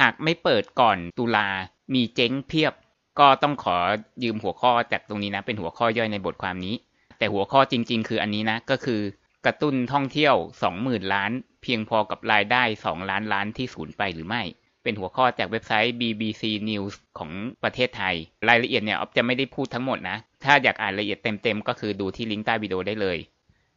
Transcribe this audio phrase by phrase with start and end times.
[0.00, 1.48] หากไม่เปิดก่อนตุลา
[1.94, 2.72] มีเจ๊งเพียบ
[3.18, 3.76] ก็ต้องขอ
[4.22, 6.74] ยืมหัวข้อจากตรงนี้นะ เป็นหัวข้อย่อยในบทความนี้
[7.18, 9.00] แต่หัวข้อจริง ๆ คืออันนี้นะ ก็คือ
[9.46, 10.34] กระตุ้นท่องเที่ยว
[10.74, 11.32] 20,000 ล้าน
[11.62, 14.42] เพียงพอกับรายได้ 2 ล้านล้านที่สูญไปหรือไม่
[14.82, 17.30] เป็นหัวข้อจากเว็บไซต์ BBC News ของ
[17.62, 18.14] ประเทศไทย
[18.48, 23.18] รายละเอียดเนี่ยออฟจะไม่ได้พูดทั้งหมดนะ ถ้าอยากอ่านรายละเอียดเต็มๆ ก็คือดูที่ลิงก์ใต้วิดีโอได้เลย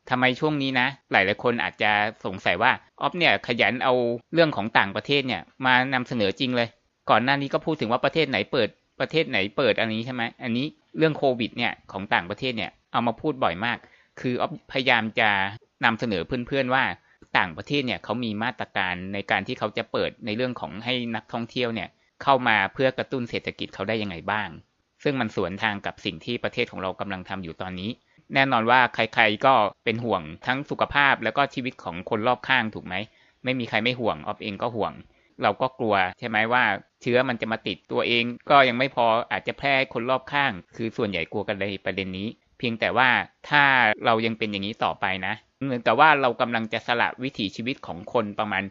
[0.09, 1.91] ทำไมช่วงนี้นะ หลายๆคนอาจจะ
[2.25, 2.71] สงสัยว่า
[3.01, 3.93] ออฟเนี่ยขยันเอา
[4.33, 6.69] เรื่องของต่างประเทศเนี่ยมานำเสนอจริงเลย
[7.09, 8.69] ก่อนหน้านี้ก็พูดถึงว่าประเทศไหนเปิด
[8.99, 10.65] ประเทศไหนเปิดอันนี้ใช่ไหมอันนี้
[10.97, 13.77] เรื่องโควิดเนี่ยของต่างประเทศเนี่ยเอามาพูดบ่อยมาก
[14.19, 15.29] คือออฟพยายามจะ
[15.85, 16.83] นำเสนอเพื่อนๆว่า
[17.37, 21.89] ต่างประเทศเนี่ยเขามีมาตรการในการที่เขาจะเปิดในเรื่องของให้นักท่องเที่ยวเนี่ย
[22.23, 24.49] เข้ามาเพื่อกระตุ้นเศรษฐกิจเขาได้ยังไงบ้าง
[25.03, 27.89] ซึ่งมันสวนทางกับสิ่งที่ประเทศของเรากำลังทำอยู่ตอนนี้
[28.33, 29.53] แน่นอนว่าใครๆก็
[29.85, 32.95] เป็นห่วงทั้งสุขภาพแล้วก็ชีวิตของคนรอบข้างถูกไหม
[33.43, 34.93] ไม่มีใครไม่ห่วงออฟเองก็ห่วง
[35.43, 36.63] เราก็กลัวใช่ไหมว่า
[37.01, 43.09] เชื้อมันจะมาติดตัวเอง ก็ยังไม่พออาจจะแพร่คนรอบข้าง คือส่วนใหญ่กลัวกันในประเด็นนี้ เพียงแต่ว่า
[43.49, 43.63] ถ้า
[44.05, 45.33] เรายังเป็นอย่างนี้ต่อไปนะ
[45.65, 48.63] เหมือนกับว่าเรากำลังจะสละวิถีชีวิตของคนประมาณ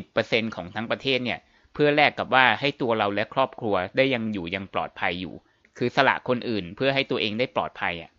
[0.00, 1.38] 10%ของทั้งประเทศเนี่ย
[1.74, 5.34] เพื่อแลกกับว่าให้ตัวเราและครอบครัวได้ยังอยู่ยังปลอดภัยอยู่
[5.78, 8.10] คือสละคนอื่นเพื่อให้ตัวเองได้ปลอดภัยอะ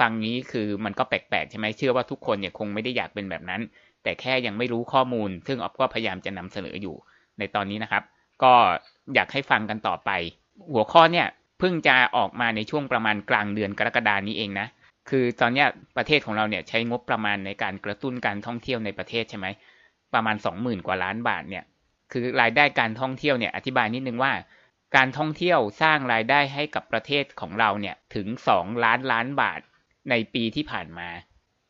[0.00, 3.60] ฟังนี้คือมันก็แปลกๆใช่ไหมเชื่อว่าทุกคนเนี่ยคงไม่ได้อยากเป็นแบบนั้น
[4.02, 6.96] แต่แค่ยังไม่รู้ข้อมูล ซึ่งออฟก็พยายามจะนำเสนออยู่
[7.38, 8.02] ในตอนนี้นะครับ
[8.42, 8.52] ก็
[9.14, 10.10] อยากให้ฟังกันต่อไป
[10.72, 11.26] หัวข้อเนี่ย
[11.58, 14.66] เพิ่งจะออกมาในช่วงประมาณกลางเดือนกรกฎานี้เองนะ
[15.10, 15.64] คือตอนนี้
[15.96, 19.46] ประเทศของเราเนี่ยใช้งบประมาณในการกระตุ้นการท่องเที่ยวในประเทศใช่ไหม
[20.14, 21.64] ประมาณ 20,000 กว่าล้านบาทเนี่ย
[22.12, 24.32] คือรายได้การท่องเที่ยวเนี่ยอธิบายนิดนึงว่า
[24.96, 29.60] การท่องเที่ยวสร้างรายได้ให้กับประเทศของเราเนี่ยถึง 2 ล้านล้านบาท
[30.10, 31.08] ในปีที่ผ่านมา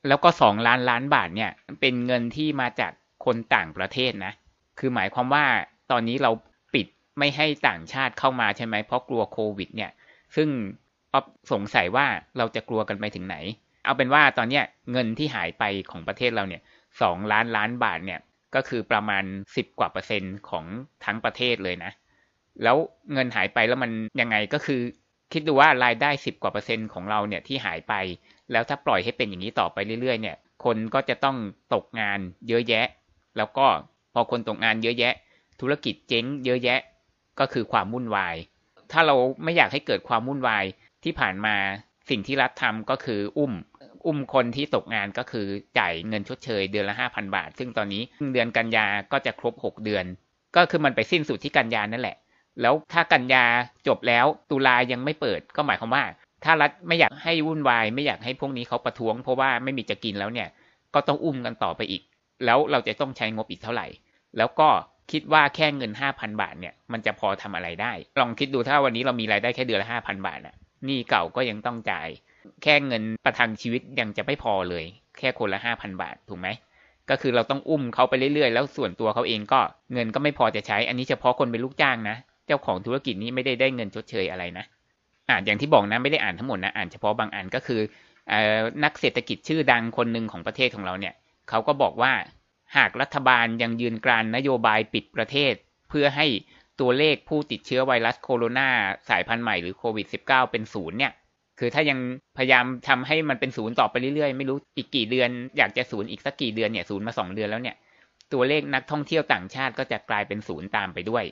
[0.08, 1.50] แล้วก็2ล้านล้านบาทเนี่ย
[1.80, 2.92] เป็นเงินที่มาจาก
[3.24, 4.32] คนต่างประเทศนะ
[4.78, 5.44] คือหมายความว่า
[5.90, 6.30] ตอนนี้เรา
[6.74, 6.86] ปิด
[7.18, 9.90] ไม่ให้ต่างชาติเข้ามาใช่ไหมเพราะกลัวโควิด เนี่ย
[10.36, 10.48] ซึ่ง
[11.12, 12.06] ออฟสงสัยว่า
[12.38, 13.36] เราจะกลัวกันไปถึงไหน
[13.84, 14.60] เอาเป็นว่าตอนนี้
[14.92, 16.62] เงินที่หายไปของประเทศเราเนี่ย
[17.02, 18.20] สองล้านล้านบาทเนี่ย
[18.54, 19.24] ก็คือประมาณ
[19.56, 20.64] สิบกว่าเปอร์เซ็นต์ของ
[21.04, 21.92] ทั้งประเทศเลยนะ
[22.62, 22.76] แล้ว
[23.12, 24.80] เงินหายไปแล้วมันยังไงก็คือ
[25.32, 27.94] คิดดูว่ารายได้สิบกว่าเปอร์เซ็นต์ของเราเนี่ยที่หายไป
[28.52, 31.36] แล้วถ้าปล่อยให้เป็นอย่างนี้ต่อไปเรื่อยๆ เนี่ย คนก็จะต้อง
[31.74, 32.18] ตกงาน
[32.48, 32.86] เยอะแยะ
[33.36, 33.66] แล้วก็
[34.14, 35.14] พอคนตกงานเยอะแยะ
[35.60, 36.80] ธุรกิจเจ๊งเยอะแยะ
[37.40, 38.36] ก็คือความวุ่นวาย
[38.92, 39.14] ถ้าเรา
[39.44, 40.64] ไม่อยากให้เกิดความวุ่นวาย
[41.04, 41.56] ที่ผ่านมา
[42.10, 43.52] สิ่งที่รัฐทำก็คืออุ้ม
[44.06, 45.46] อุ้มคนที่ตกงานก็คือ
[45.78, 48.02] จ่ายเงินชดเชยเดือนละห้าพันบาท ซึ่งตอนนี้
[48.32, 50.04] เดือนกันยาก็จะครบหกเดือน
[50.56, 52.16] ก็คือมันไปสิ้นสุดที่กันยานั่นแหละ
[52.60, 53.44] แล้วถ้ากันยา
[53.86, 56.04] จบแล้วตุลายังไม่เปิดก็หมายความว่า
[56.44, 60.48] ถ้ารัฐไม่อยากให้วุ่นวายไม่อยากให้พวกนี้เขาประท้วง เพราะว่าไม่มีจะกินแล้วเนี่ย
[60.94, 62.02] ก็ต้องอุ้มกันต่อไปอีก
[62.44, 63.86] แล้วเราจะต้องใช้งบอีกเท่าไหร่
[64.38, 64.68] แล้วก็
[65.12, 72.08] คิดว่าแค่เงินห้าพันบาทเนี่ย มันจะพอทำอะไรได้ ลองคิดดูถ้าวันนี้เรามีรายได้แค่เดือนละห้าพันบาทอะหนี้เก่าก็ยังต้องจ่าย
[72.62, 74.84] แค่เงินประทังชีวิตยังจะไม่พอเลย
[75.18, 76.48] แค่คนละห้าพันบาทถูกไหม
[77.10, 79.60] ก็คือเราต้องอุ้มเขาไปเรื่อยๆ แล้วส่วนตัวเขาเองก็
[79.92, 82.16] เงินก็ไม่พอจะใช้ อันนี้เฉพาะคนเป็นลูกจ้างนะ
[82.50, 84.64] จ้าของธุรกิจนี้ไม่ได้ได้เงินชดเชยอะไรนะ
[85.30, 87.80] อ่านอย่างที่บอกนะไม่ได้อ่านทั้งหมดนะอ่านเฉพาะบางอันก็คือ
[88.32, 88.34] อ
[88.84, 91.14] นักเศรษฐกิจชื่อดังคนหนึ่งของประเทศของเราเนี่ย
[91.48, 92.12] เขาก็บอกว่า
[92.76, 95.54] หากรัฐบาลยังยืนกรานนโยบายปิดประเทศ
[95.88, 96.26] เพื่อให้
[96.80, 98.68] ตัวเลขผู้ติดเชื้อไวรัสโคโรนา
[99.08, 101.12] สายพันธุ์ใหม่หรือโควิด -19 เป็นศูนย์เนี่ย
[101.58, 101.98] คือถ้ายัง
[102.38, 107.76] พยายามทำให้มันเป็นศูนย์ต่อไปเรื่อยๆ ไม่รู้อีกกี่เดือน อยากจะศูนย์อีกสักกี่เดือนเนี่ยศูนย์มาสองเดือนแล้วเนี่ย
[108.32, 111.24] ตัวเลขนักท่องเที่ยวต่างชาติก็จะกลายเป็นศูนย์ตามไปด้วย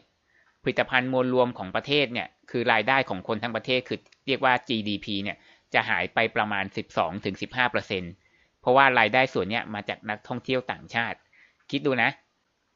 [0.62, 5.36] ผลิตภัณฑ์มวลรวมของประเทศเนี่ยคือรายได้ของคนทั้งประเทศคือเรียกว่า GDP เนี่ย
[5.74, 6.64] จะหายไปประมาณ
[7.42, 11.18] 12-15%เพราะว่ารายได้ส่วนเนี้ยมาจากนักท่องเที่ยวต่างชาติ
[11.70, 12.10] คิดดูนะ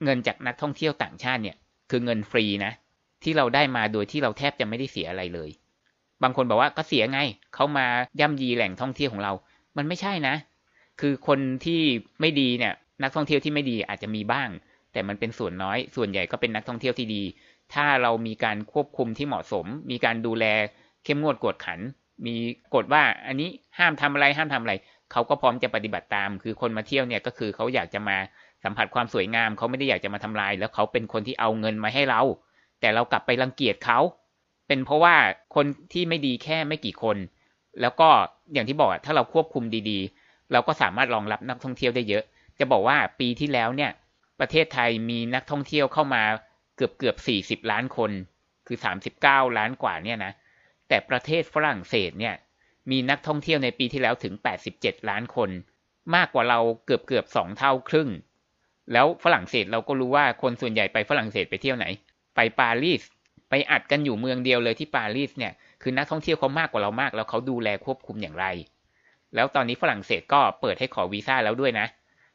[0.04, 1.56] เงินจากนักท่องเที่ยวต่างชาติเนี่ย
[1.90, 2.72] คือเงินฟรีนะ
[3.22, 5.50] ที่เราได้มาโดยที่เราแทบจะไม่ได้เสียอะไรเลย
[6.22, 7.20] บางคนบอกว่าก็เสียไง
[7.54, 7.86] เขามา
[8.20, 9.32] ย่ำยีแหล่งท่องเที่ยวของเรา
[9.76, 10.34] มันไม่ใช่นะ
[11.00, 11.82] คือคนที่
[12.20, 14.48] ไม่ดีเนี่ยนักท่องเที่ยวที่ไม่ดีอาจจะมีบ้าง
[14.92, 17.22] แต่มันเป็นส่วนน้อย ส่วนใหญ่ก็เป็นนักท่องเที่ยวที่ดี
[17.74, 20.44] ถ้าเรามีการควบคุมที่เหมาะสม มีการดูแล
[21.04, 21.80] เข้มงวดกวดขัน
[22.26, 22.36] มี
[22.74, 23.48] กฎว่าอันนี้
[23.78, 24.74] ห้ามทำอะไรห้ามทำอะไร
[25.12, 28.16] เขาก็พร้อมจะปฏิบัติตาม คือคนมาเที่ยวเนี่ยก็คือเขาอยากจะมา
[28.64, 32.22] สัมผัสความสวยงามเขาไม่ได้อยากจะมาทำลาย แล้วเขาเป็นคนที่เอาเงินมาให้เรา
[32.80, 33.98] แต่เรากลับไปรังเกียจเขา
[34.66, 35.14] เป็นเพราะว่า
[35.54, 37.16] คนที่ไม่ดีแค่ไม่กี่คน
[37.80, 38.08] แล้วก็
[38.52, 42.24] อย่างที่บอกถ้าเราควบคุมดีๆ เราก็สามารถรองรับนักท่องเที่ยวได้เยอะ
[42.58, 43.90] จะบอกว่าปีที่แล้วเนี่ย
[44.40, 46.22] ประเทศไทยมีนักท่องเที่ยวเข้ามา
[46.76, 48.10] เกือบเกือบสี่สิบล้านคน
[48.66, 50.32] คือสามสิบเก้าล้านกว่าเนี่ยนะ
[50.88, 52.34] แต่ประเทศฝรั่งเศสเนี่ย
[52.90, 55.50] มีนักท่องเที่ยวในปีที่แล้วถึงแปดสิบเจ็ดล้านคน
[56.14, 58.10] มากกว่าเราเกือบเกือบสองเท่าครึ่ง
[58.92, 61.86] แล้วฝรั่งเศสเราก็รู้ว่าคนส่วนใหญ่ไปฝรั่งเศสไปเที่ยวไหน
[62.34, 63.02] ไปปารีส
[63.50, 65.52] ไปอัดกันอยู่เมืองเดียวเลยที่ปารีสเนี่ย
[65.82, 68.46] คือนักท่องเที่ยวเขามากกว่าเรามาก แล้วเขาดูแลควบคุมอย่างไร
[69.34, 71.86] แล้วตอนนี้ฝรั่งเศสก็เปิดให้ขอวีซ่าแล้วด้วยนะ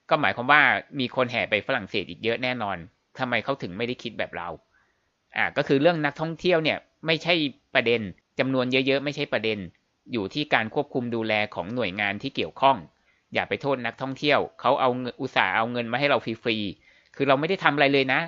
[0.09, 0.61] ก็หมายความว่า
[0.99, 2.77] มีคนแห่ไปฝรั่งเศสอีกเยอะแน่นอน
[3.19, 4.49] ทำไมเขาถึงไม่ได้คิดแบบเรา
[5.37, 7.33] อ่าก็คือเรื่องนักท่องเที่ยวเนี่ยไม่ใช่
[7.75, 8.01] ประเด็น
[8.39, 9.57] จำนวนเยอะๆ ไม่ใช่ประเด็น
[10.13, 12.77] อยู่ที่การควบคุมดูแลของหน่วยงานที่เกี่ยวข้อง
[13.33, 14.89] อย่าไปโทษนักท่องเที่ยวเขาเอา
[15.21, 18.19] อุตส่าห์เอาเงินมาให้เราฟรีๆคือเราไม่ได้ทำอะไรเลยนะ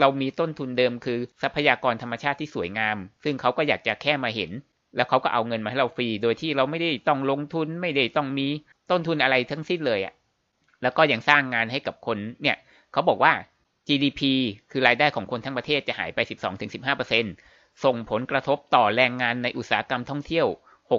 [0.00, 4.50] เรามีต้นทุนเดิมคือทรัพยากรธรรมชาติที่สวยงาม ซึ่งเขาก็อยากจะแค่มาเห็น
[4.96, 8.48] แล้วเขาก็เอาเงินมาให้เราฟรี โดยที่เราไม่ได้ต้องลงทุนไม่ได้ต้องมี
[8.90, 10.14] ต้นทุนอะไรทั้งสิ้นเลยอะ่ะ
[10.82, 12.56] แล้วก็ยังสร้างงานให้กับคนเนี่ย
[12.92, 13.32] เขาบอกว่า
[13.88, 14.20] GDP
[14.70, 16.18] คือรายได้ของคนทั้งประเทศจะหายไป
[17.02, 20.46] 12-15%ส่งผลกระทบต่อแรงงานในอุตสาหกรรมท่องเที่ยว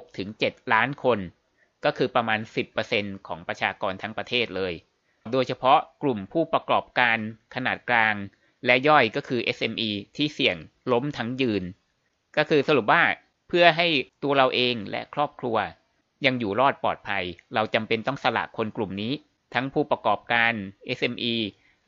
[0.10, 1.20] 6-7 ล้านคน
[1.86, 2.40] ก็คือประมาณ
[2.84, 4.74] 10%ของประชากรทั้งประเทศเลย
[5.32, 7.18] โดยเฉพาะกลุ่มผู้ประกอบการ
[7.56, 8.16] ขนาดกลาง
[8.66, 10.58] และย่อยก็คือ SME ที่เสี่ยง
[10.92, 11.64] ล้มทั้งยืน
[12.38, 13.04] ก็คือสรุปว่า
[13.48, 13.88] เพื่อให้
[14.24, 15.58] ตัวเราเองและครอบครัว
[16.26, 17.24] ยังอยู่รอดปลอดภัย
[17.54, 19.14] เราจำเป็นต้องสละคนกลุ่มนี้
[19.54, 20.54] ทั้งผู้ประกอบการ
[20.98, 21.36] SME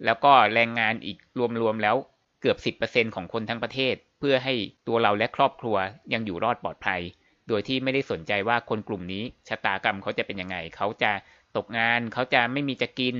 [0.05, 1.17] แล้วก็แรงงานอีก
[1.61, 1.95] รวมๆแล้ว
[2.41, 4.53] เกือบ 10%ของคนทั้งประเทศ เพื่อให้
[4.87, 5.77] ตัวเราและครอบครัว
[6.13, 7.01] ยังอยู่รอดปลอดภัย
[7.47, 11.11] โดยที่ไม่ได้สนใจว่าคนกลุ่มนี้ชะตากรรมเขาจะเป็นยังไง เขาจะ
[11.57, 13.15] ตกงาน เขาจะไม่มีจะกิน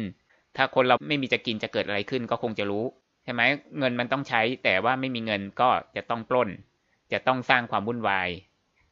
[0.56, 2.86] ถ้าคนเราไม่มีจะกินจะเกิดอะไรขึ้นก็คงจะรู้
[3.24, 3.42] ใช่ไหม
[3.80, 6.50] เงินมันต้องใช้ แต่ว่าไม่มีเงินก็จะต้องปล้น
[7.14, 8.30] จะต้องสร้างความวุ่นวาย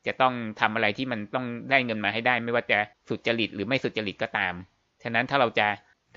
[0.08, 2.78] จะต้องทำอะไรที่มันต้องได้เงินมาให้ได้ ไม่ว่าจะ
[3.08, 4.54] สุจริตหรือไม่สุจริตก็ตาม
[5.04, 5.68] ฉะนั้นถ้าเราจะ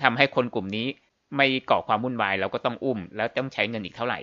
[0.03, 0.87] ทำให้คนกลุ่มนี้
[1.35, 4.19] ไม่ก่อความวุ่นวายเราก็ต้องอุ้ม แล้วต้องใช้เงินอีกเท่าไหร่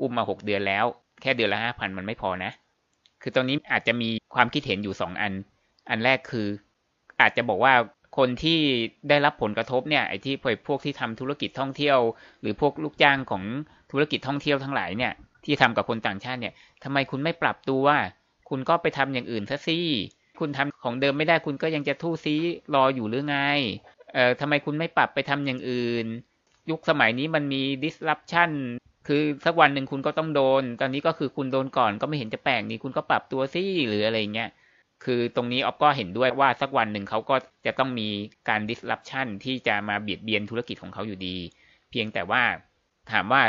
[0.00, 0.84] อุ้มมาหกเดือนแล้ว
[1.22, 2.50] แค่เดือนละห้าพันมันไม่พอนะ
[3.22, 5.32] คือตอนนี้อาจจะมีความคิดเห็นอยู่สองอัน
[5.90, 6.46] อันแรกคือ
[7.20, 7.74] อาจจะบอกว่า
[8.18, 8.58] คนที่
[9.08, 10.34] ได้รับผลกระทบเนี่ยไอ้ที่
[10.68, 11.98] พวกที่ทำธุรกิจท่องเที่ยว
[12.40, 13.42] หรือพวกลูกจ้างของ
[13.90, 15.12] ธุรกิจท่องเที่ยวทั้งหลายเนี่ย
[15.44, 16.54] ที่ทำกับคนต่างชาติเนี่ย
[16.84, 17.84] ทำไมคุณไม่ปรับตัว
[18.48, 19.78] คุณก็ไปทำอย่างอื่นซะสิ
[20.40, 22.34] คุณทำของเดิมไม่ได้คุณก็ยังจะทู่ซี
[22.74, 23.36] รออยู่หรือไง
[24.14, 26.06] เอ่อทำไมคุณไม่ปรับไปทำอย่างอื่น
[26.70, 28.50] ยุคสมัยนี้มันมี disruption
[29.08, 34.50] คือสักวันหนึ่งคุณก็ต้องโดน ตอนนี้ก็คือคุณโดนก่อนก็ไม่เห็นจะแปลกนี่คุณก็ปรับตัวซิหรืออะไรเงี้ย
[35.04, 38.08] คือตรงนี้ออฟก็เห็นด้วยว่าสักวันหนึ่งเขาก็จะต้องมี
[38.48, 41.36] การ disruption ที่จะมาเบียดเบียนธุรกิจของเขาอยู่ดี
[41.90, 42.42] เพียงแต่ว่า
[43.10, 43.42] ถามว่า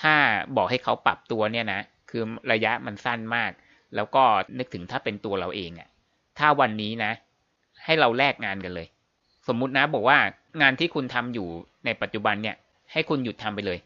[0.00, 0.14] ถ้า
[0.56, 1.80] บอกให้เขาปรับตัวเนี่ยนะ
[2.10, 2.22] คือ
[2.52, 3.50] ระยะมันสั้นมาก
[3.94, 4.22] แล้วก็
[4.58, 5.88] นึกถึงถ้าเป็นตัวเราเองอะ
[6.38, 7.12] ถ้าวันนี้นะ
[7.84, 8.86] ให้เราแลกงานกันเลย
[9.48, 10.18] สมมุตินะบอกว่า
[10.60, 11.48] งานที่คุณทำอยู่
[11.84, 12.56] ในปัจจุบันเนี่ย
[12.92, 13.78] ให้คุณหยุดทำไปเลย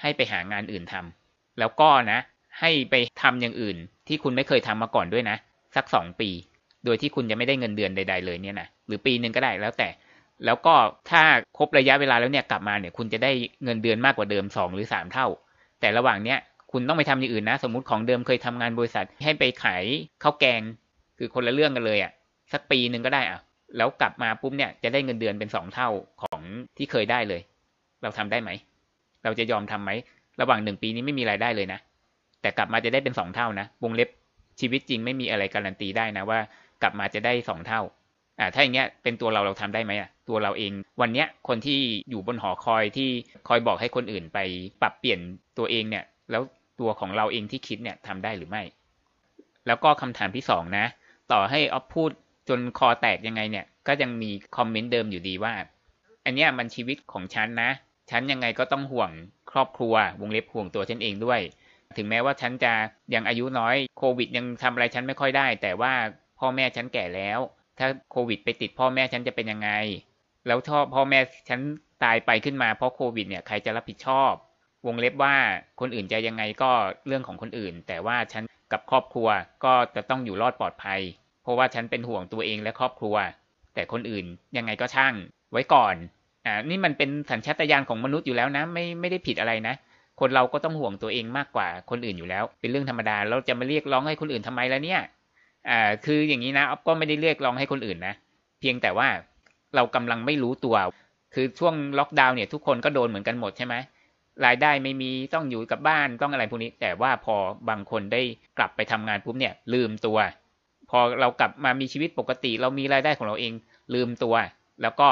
[0.00, 2.20] ให้ไปหางานอื่นทำแล้วก็นะ
[2.60, 3.76] ให้ไปทำอย่างอื่น
[4.08, 5.36] ที่คุณไม่เคยทำมาก่อนด้วยนะ
[5.76, 6.30] สักสองปี
[6.84, 9.88] โดยที่คุณจะไม่ได้เงินเดือนใด ๆ เลยเนี่ยนะหรือปีหนึ่งก็ได้แล้วแต่
[10.44, 10.74] แล้วก็
[11.10, 11.22] ถ้า
[11.58, 13.32] ครบระยะเวลาแล้วเนี่ยกลับมาเนี่ย คุณจะได้
[13.64, 15.26] เงินเดือนมากกว่าเดิมสองหรือสามเท่า
[15.80, 16.38] แต่ระหว่างเนี้ย
[16.72, 19.84] คุณต้องไปทำอย่างอื่นนะ สมมติของเดิมเคยทำงานบริษัทให้ไปขาย
[20.22, 20.60] ข้าวแกง
[21.18, 22.12] คือคนละเรื่องกันเลยอะ่ะ
[22.52, 23.40] สักปีหนึ่งก็ได้อะ
[23.76, 25.88] แล้วกลับมาปุ๊บเนี่ยจะได้เงินเดือนเป็นสองเท่า
[26.22, 26.40] ของ
[26.76, 27.40] ที่เคยได้เลย
[28.02, 28.50] เราทำได้ไหม
[29.24, 29.90] เราจะยอมทํำไหม
[30.40, 31.80] ระหว่างหนึ่งปีนี้ไม่มีรายได้เลยนะ
[32.40, 34.08] แต่กลับมาจะได้เป็นสองเท่านะ วงเล็บ
[34.60, 36.38] ชีวิตจริงไม่มีอะไรการันตีได้นะว่า
[36.82, 37.80] กลับมาจะได้สองเท่า
[38.38, 41.78] อ่า ถ้าอย่างเงี้ยเป็นตัวเราเราทำได้ไหมอะ ตัวเราเอง วันเนี้ยคนที่
[42.10, 43.08] อยู่บนหอคอยที่
[43.48, 44.38] คอยบอกให้คนอื่นไป
[44.82, 45.20] ปรับเปลี่ยน
[45.58, 46.42] ตัวเองเนี่ย แล้ว
[46.80, 48.62] ตัวของเราเองที่คิดเนี่ยทำได้หรือไม่
[49.66, 50.86] แล้วก็คำถามที่สองนะ
[51.32, 52.10] ต่อให้ออฟพูด
[52.48, 55.54] จนคอแตกยังไงเนี่ย ก็ยังมีคอมเมนต์เดิมอยู่ดีว่า
[56.24, 57.70] อันเนี้ยมันชีวิตของฉันนะ
[58.10, 59.10] ฉันยังไงก็ต้องห่วง
[59.50, 61.40] ครอบครัววงเล็บห่วงตัวฉันเองด้วย
[61.96, 62.72] ถึงแม้ว่าฉันจะ
[63.14, 65.92] ยังอายุน้อยโควิดยังทำอะไรฉันไม่ค่อยได้ แต่ว่า
[66.38, 67.38] พ่อแม่ฉันแก่แล้ว
[67.78, 69.70] ถ้าโควิดไปติดพ่อแม่ฉันจะเป็นยังไง
[70.46, 71.18] แล้วถ้าพ่อแม่
[71.48, 71.60] ฉัน
[72.04, 74.32] ตายไปขึ้นมาเพราะโควิดเนี่ยใครจะรับผิดชอบ
[74.86, 75.36] วงเล็บว่า
[75.80, 76.70] คนอื่นจะยังไงก็
[77.06, 79.28] เรื่องของคนอื่น แต่ว่าฉันกับครอบครัว
[79.64, 81.00] ก็จะต้องอยู่รอดปลอดภัย
[81.42, 83.14] เพราะว่าฉันเป็นห่วงตัวเองและครอบครัว
[83.74, 84.24] แต่คนอื่น
[84.56, 85.14] ยังไงก็ช่าง
[85.52, 85.94] ไว้ก่อน
[86.46, 89.74] อ่านี่มันเป็นสัญชาตญาณของมนุษย์อยู่แล้วนะ ไม่ไม่ได้ผิดอะไรนะ
[90.20, 95.00] คนเราก็ต้องห่วงตัวเองมากกว่าคนอื่นอยู่แล้ว เป็นเรื่องธรรมดาเราจะมาเรียกร้องให้คนอื่นทำไมล่ะเนี่ย
[95.68, 98.14] อ่าคืออย่างนี้นะอ๊อฟก็ไม่ได้เรียกร้องให้คนอื่นนะ
[98.60, 99.08] เพียงแต่ว่า
[99.74, 100.76] เรากำลังไม่รู้ตัว
[101.34, 103.74] คือช่วงล็อกดาวน์เนี่ยทุกคนก็โดนเหมือนกันหมดใช่ไหม
[104.46, 107.36] รายได้ไม่มีต้องอยู่กับบ้านต้องอะไรพวกนี้ แต่ว่าพอ
[107.68, 108.22] บางคนได้
[108.58, 110.18] กลับไปทำงานปุ๊บเนี่ยลืมตัว
[110.92, 113.52] พอเรากลับมามีชีวิตปกติ เรามีรายได้ของเราเอง
[113.94, 114.34] ลืมตัว
[114.82, 115.08] แล้วก็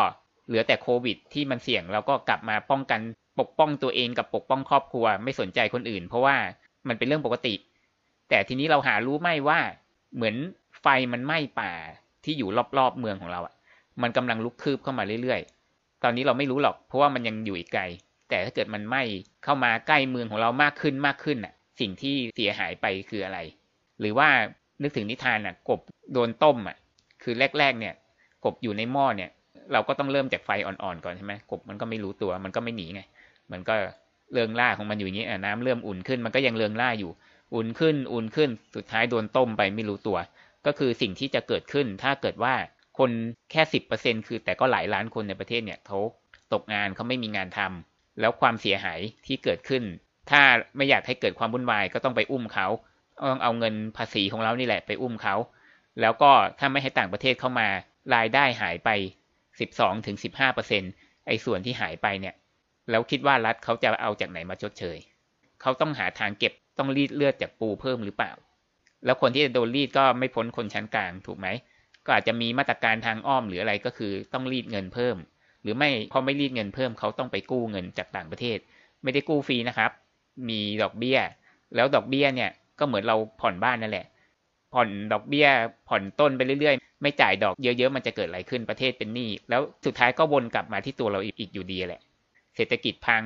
[0.46, 3.00] เหลือแต่โควิด ที่มันเสี่ยงเราก็กลับมาป้องกัน
[3.40, 6.36] ปกป้องตัวเองกับปกป้องครอบครัว ไม่สนใจคนอื่น เพราะว่า
[6.88, 7.54] มันเป็นเรื่องปกติ
[8.28, 9.58] แต่ทีนี้เราหารู้ไหมว่า
[10.14, 10.36] เหมือน
[10.80, 11.72] ไฟมันไหม้ป่า
[12.24, 13.54] ที่อยู่รอบๆเมืองของเราอะ
[14.02, 17.82] มันกำลังลุกคืบเข้ามาเรื่อยๆ ตอนนี้เราไม่รู้หรอก เพราะว่ามันยังอยู่อีกไกล
[18.28, 19.02] แต่ถ้าเกิดมันไหม้
[19.44, 23.38] เข้ามาใกล้เมืองของเรามากขึ้นมากขึ้นอะ สิ่งที่เสียหายไปคืออะไร
[24.00, 24.28] หรือว่า
[24.82, 25.80] นึกถึงนิทานอะ กบ
[26.12, 26.76] โดนต้มอะ
[27.22, 27.94] คือแรก ๆ เนี่ย
[28.44, 29.30] กบอยู่ในหม้อเนี่ย
[29.72, 33.02] เราก็ต้องเริ่มจากไฟอ่อนๆก่อนใช่ไหมกบมันก็ไม่รู้ตัวมันก็ไม่หนีไง
[33.52, 33.74] มันก็
[34.32, 37.10] เริงล่าของมันอยู่อย่างนี้น้ำเริ่มอุ่นขึ้น มันก็ยังเริงล่าอยู่
[37.54, 40.18] อุ่นขึ้น อุ่นขึ้น สุดท้ายโดนต้มไปไม่รู้ตัว
[40.66, 42.54] ก็คือสิ่งที่จะเกิดขึ้น ถ้าเกิดว่า
[42.98, 43.10] คน
[43.50, 45.98] แค่สิบเปอร์เซ็นคือแต่ก็หลายล้านคนในประเทศเนี่ยเขา
[46.52, 49.82] ตกงานเขาไม่มีงานทำแล้วความเสียหายที่เกิดขึ้น
[50.30, 50.40] ถ้า
[50.76, 52.66] ไม่อยากให้เกิดความวุ่นวายก็ต้องไปอุ้มเขา
[53.28, 55.34] ต้องเอาเงินภาษีของเรานี่แหละไปอุ้มเขา
[56.00, 57.68] แล้วก็ถ้าไม่ให้ต่างประเทศเข้ามา
[58.14, 58.90] รายได้หายไป
[59.60, 60.82] สิบสองถึงสิบห้าเปอร์เซ็น
[61.26, 62.34] ไอ้ส่วนที่หายไปเนี่ย
[62.90, 64.98] แล้วคิดว่ารัฐเขาจะเอาจากไหนมาชดเชย
[65.60, 68.32] เขาต้องหาทางเก็บต้องรีดเลือดจากปูเพิ่มหรือเปล่า
[69.04, 71.46] แล้วคนที่จะโดนรีดก็ไม่พ้นคนชั้นกลางถูกไหม
[72.04, 75.16] ก็อาจจะมีมาตรการทางอ้อมหรืออะไรก็คือต้องรีดเงินเพิ่ม
[75.62, 78.58] หรือไม่พอไม่รีดเงินเพิ่มเขาต้องไปกู้เงินจากต่างประเทศ
[79.02, 79.90] ไม่ได้กู้ฟรีนะครับ
[80.48, 81.18] มีดอกเบี้ย
[81.74, 82.50] แล้วดอกเบี้ยเนี่ย
[82.80, 84.06] ก็เหมือนเราผ่อนบ้านนั่นแหละ
[84.74, 85.48] ผ่อนดอกเบี้ย
[85.88, 92.00] ผ่อนต้นไปเรื่อยๆ ไม่จ่ายดอกเยอะๆ มันจะเกิดอะไรขึ้นประเทศเป็นหนี้แล้วสุดท้ายก็วนกลับมาที่ตัวเราอีกอยู่ดีแหละ
[92.56, 93.22] เศรษฐกิจพัง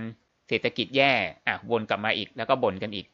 [0.48, 1.12] เศรษฐกิจแย่
[1.46, 3.06] อะวนกลับมาอีกแล้วก็บ่นกันอีก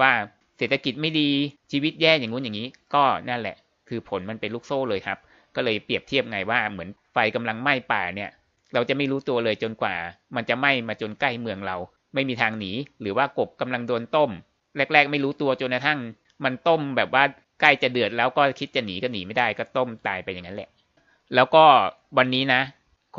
[0.00, 0.10] ว่า
[0.58, 1.28] เศรษฐกิจไม่ดี
[1.72, 3.56] ชีวิตแย่อย่างงู้นอย่างนี้ ก็นั่นแหละ
[3.88, 5.18] คือผลมันเป็นลูกโซ่เลยครับ
[5.56, 8.30] ก็เลยเปรียบเทียบไงว่าเหมือนไฟกำลังไหม้ป่าเนี่ย
[8.74, 9.94] เราจะไม่รู้ตัวเลยจนกว่า
[10.36, 11.76] มันจะไหม้มาจนใกล้เมืองเรา
[12.14, 14.30] ไม่มีทางหนี หรือว่ากบกำลังโดนต้ม
[14.92, 15.98] แรก ๆ ไม่รู้ตัวจนกระทั่ง
[16.44, 17.24] มันต้มแบบว่า
[17.60, 20.68] ใกล้จะเดือดแล้วก็คิดจะหนีก็หนีไม่ได้ก็ต้มตายไปอย่างนั้นแหละ
[21.34, 21.64] แล้วก็
[22.18, 22.60] วันนี้นะ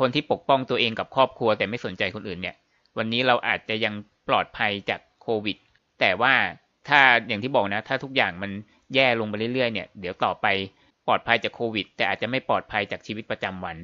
[0.06, 2.56] นที่ปกป้องตัวเองกับครอบครัวแต่ไม่สนใจคนอื่นเนี่ย
[2.98, 3.94] วันนี้เราอาจจะยัง
[4.28, 5.56] ปลอดภัยจากโควิด
[6.00, 6.32] แต่ว่า
[6.88, 8.50] ถ้าอย่างที่บอกนะ ถ้าทุกอย่างมัน
[8.94, 10.46] แย่ลงไปเรื่อยๆเนี่ยเดี๋ยวต่อไป
[11.06, 13.76] ปลอดภัยจากโควิด แต่อาจจะไม่ปลอดภัยจากชีวิตประจำวัน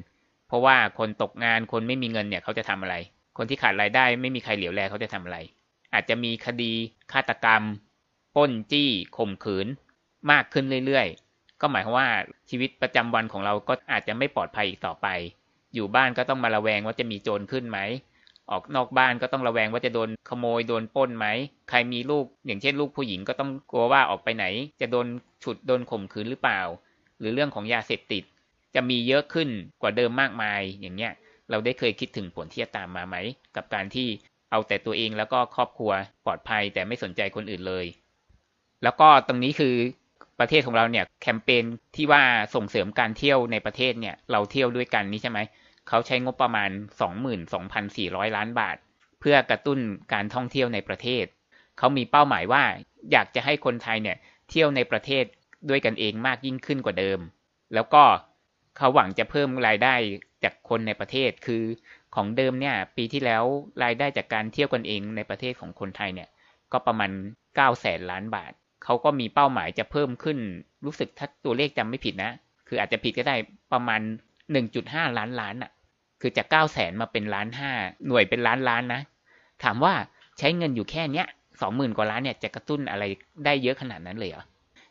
[0.47, 2.95] เพราะว่าคนตกงานคนไม่มีเงินเนี่ยเขาจะทำอะไร
[3.37, 5.37] คนที่ขาดรายได้ไม่มีใครเหลียวแลเขาจะทำอะไร
[5.93, 6.71] อาจจะมีคดี
[7.11, 7.63] ฆาตกรรม
[8.35, 9.67] ป้นจี้ข่มขืน
[10.31, 12.07] มากขึ้นเรื่อยๆ ก็หมายความว่า
[12.49, 15.07] ชีวิตประจำวันของเราก็อาจจะไม่ปลอดภัยอีกต่อไป
[15.73, 17.79] อยู่บ้านก็ต้องมาระแวงว่าจะมีโจรขึ้นไหม
[18.51, 21.27] ออกนอกบ้านก็ต้องระแวงว่าจะโดนขโมยโดนป้นไหม
[21.69, 24.45] ใครมีลูกอย่างเช่นลูกผู้หญิงก็ต้องกลัวว่าออกไปไหน
[24.81, 25.07] จะโดน
[25.43, 26.61] ฉุดโดนข่มขืนหรือเปล่า
[27.19, 28.23] หรือเรื่องของยาเสพติด
[28.75, 29.49] จะมีเยอะขึ้น
[29.81, 31.11] กว่าเดิมมากมายอย่างเนี้ย
[31.49, 33.15] เราได้เคยคิดถึงผลที่จะตามมาไหม
[33.55, 34.07] กับการที่
[34.51, 35.91] เอาแต่ตัวเองแล้วก็ครอบครัว
[36.25, 37.85] ปลอดภัย แต่ไม่สนใจคนอื่นเลย
[38.83, 39.75] แล้วก็ตรงนี้คือ
[40.39, 41.63] ประเทศของเราเนี่ยแคมเปญ
[41.95, 42.23] ที่ว่า
[42.55, 45.39] ส่งเสริมการเที่ยวในประเทศเนี่ยเราเที่ยวด้วยกันนี่ใช่ไหม
[45.87, 46.69] เขาใช้งบประมาณ
[47.53, 48.77] 22,400 ล้านบาท
[49.19, 49.79] เพื่อกระตุ้น
[50.13, 51.25] การท่องเที่ยวในประเทศ
[51.77, 52.63] เขามีเป้าหมายว่า
[53.11, 54.17] อยากจะให้คนไทยเนี่ย
[54.49, 55.23] เที่ยวในประเทศ
[55.69, 57.19] ด้วยกันเองมากยิ่งขึ้นกว่าเดิม
[57.73, 58.03] แล้วก็
[58.77, 59.95] เขาหวังจะเพิ่มรายได้
[60.43, 61.63] จากคนในประเทศ คือ
[62.15, 63.43] ของเดิมเนี่ยปีที่แล้ว
[63.83, 66.29] รายได้จากการเที่ยวกันเองในประเทศของคนไทยเนี่ย
[66.71, 67.11] ก็ประมาณ
[67.45, 68.51] 9แสนล้านบาท
[68.83, 70.37] เขาก็มีเป้าหมายจะเพิ่มขึ้น
[70.85, 72.31] รู้สึกถ้าตัวเลขจำไม่ผิดนะ
[72.67, 73.35] คืออาจจะผิดก็ได้
[73.73, 74.01] ประมาณ
[74.59, 75.71] 1.5 ล้านล้านอะ
[76.21, 77.71] คือจาก9แสนมาเป็นล้านห้า
[78.07, 79.01] หน่วยเป็นล้านล้านนะ
[79.63, 79.93] ถามว่า
[80.37, 81.27] ใช้เงินอยู่แค่เนี้ย
[81.61, 83.03] สองหมื่นกว่าล้านเนี่ยจะกระตุ้นอะไร
[83.45, 84.43] ได้เยอะขนาดนั้นเลยเหรอ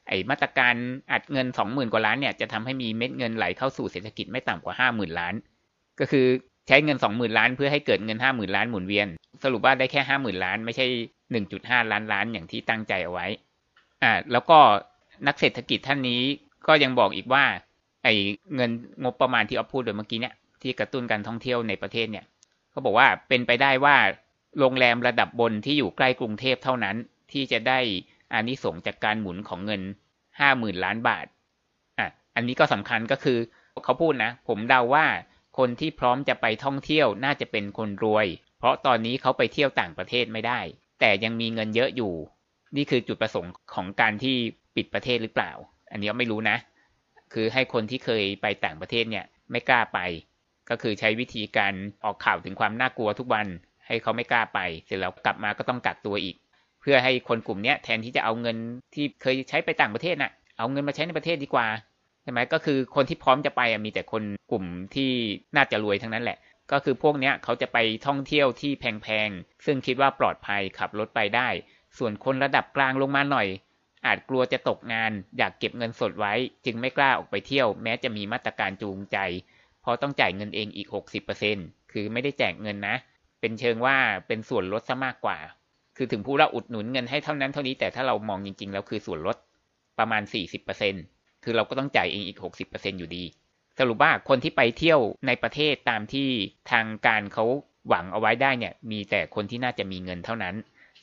[0.07, 0.75] ไอมาตรการ
[1.13, 5.35] อัดเงินสองหมื่นกว่าล้านเนี่ยจะทำให้มีเม็ดเงินไหลเข้าสู่เศรษฐกิจไม่ต่ำกว่าห้าหมื่นล้าน
[6.01, 6.27] ก็คือ
[6.69, 9.07] ใช้เงินสองหมื่นล้านเพื่อให้เกิดเงินห้าหมื่นล้านหมุนเวียน
[9.45, 10.87] สรุปว่าได้แค่ห้าหมื่นล้านไม่ใช่
[11.31, 13.27] หนึ่งจุดห้าล้านล้านอย่างที่ตั้งใจเอาไว้
[14.03, 14.59] อ่าแล้วก็
[15.27, 16.23] นักเศรษฐกิจท่านนี้
[16.67, 17.45] ก็ยังบอกอีกว่า
[18.05, 18.15] ไอ้
[18.55, 18.71] เงิน
[19.03, 22.25] งบประมาณที่เอาพูดโดยเมื่อกี้เนี่ยที่กระตุ้นการท่องเที่ยวในประเทศเนี่ย
[22.71, 23.97] เขาบอกว่าเป็นไปได้ว่า
[24.59, 26.97] โรงแรมระดับบนที่อยู่ใกล้กรุงเทพเท่านั้น
[27.33, 27.79] ที่จะได้
[28.33, 29.83] อานิสงจากการหมุนของเงิน
[30.41, 31.27] ห้าหมื่นล้านบาท
[31.99, 33.39] อะอันนี้ก็สำคัญก็คือ
[33.85, 35.07] เขาพูดนะ ผมเดาว่า
[35.59, 38.27] คนที่พร้อมจะไปท่องเที่ยวน่าจะเป็นคนรวย
[38.59, 40.61] เพราะตอนนี้เขาไปเที่ยวต่างประเทศไม่ได้
[41.01, 42.15] แต่ยังมีเงินเยอะอยู่
[42.77, 44.37] นี่คือจุดประสงค์ของการที่
[44.77, 45.53] ปิดประเทศหรือเปล่า
[45.91, 46.57] อันนี้ไม่รู้นะ
[47.33, 49.99] คือให้คนที่เคยไปต่างประเทศเนี่ยไม่กล้าไป
[50.71, 53.47] ก็คือใช้วิธีการออกข่าวถึงความน่ากลัวทุกวัน
[53.87, 56.37] ให้เขาไม่กล้าไป เสร็จแล้วกลับมาก็ต้องกักตัวอีก
[56.81, 58.57] เพื่อให้คนกลุ่มนี้แทนที่จะเอาเงิน
[58.95, 61.67] ที่เคยใช้ไปต่างประเทศน่ะ เอาเงินมาใช้ในประเทศดีกว่า
[62.29, 64.65] ช่ไหมก็คือคนที่พร้อมจะไปมีแต่คนกลุ่ม
[64.95, 65.11] ที่
[65.57, 66.39] น่าจะรวยทั้งนั้นแหละ
[66.73, 71.49] ก็คือพวกเนี้ยเขาจะไปท่องเที่ยวที่แพงๆ ซึ่งคิดว่าปลอดภัยขับรถไปได้
[71.99, 73.49] ส่วนคนระดับกลางลงมาหน่อย
[74.07, 76.33] อาจกลัวจะตกงาน อยากเก็บเงินสดไว้
[76.65, 79.19] จึงไม่กล้าออกไปเที่ยว แม้จะมีมาตรการจูงใจ
[79.81, 80.89] เพราะต้องจ่ายเงินเองอีก
[81.41, 82.97] 60%คือไม่ได้แจกเงินนะ
[83.41, 85.39] เป็นเชิงว่าเป็นส่วนลดซะมากกว่า
[85.97, 89.37] คือถึงผู้เราอุดหนุนเงินให้เท่านั้นเท่านี้แต่ถ้าเรามองจริงๆแล้วคือส่วนลด
[89.99, 90.23] ประมาณ
[90.73, 91.16] 40%
[91.47, 92.39] คือเราก็ต้องจ่ายเองอีก
[92.69, 93.25] 60%อยู่ดี
[93.79, 96.29] สรุปว่าคนที่ไปเที่ยวในประเทศตามที่
[96.71, 97.45] ทางการเขา
[97.89, 100.55] หวังเอาไว้ได้เนี่ย มีแต่คนที่น่าจะมีเงินเท่านั้น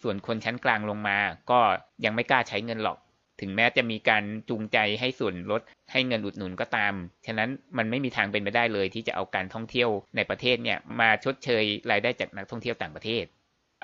[0.02, 1.18] ส่วนคนชั้นกลางลงมา
[1.52, 1.60] ก็
[2.06, 2.98] ยังไม่กล้าใช้เงินหรอก
[3.42, 6.94] ถึงแม้จะมีการจูงใจให้ส่วนลดให้เงินอุดหนุนก็ตาม
[7.26, 13.26] ฉะนั้นมันไม่มีทางเป็นไปได้เลย ที่จะเอาการท่องเที่ยวในประเทศเนี่ยมาชดเชยรายได้จากนักท่องเที่ยวต่างประเทศ